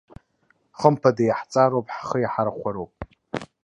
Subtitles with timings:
[0.79, 2.91] Хымԥада иаҳҵароуп, ҳхы иаҳархәароуп.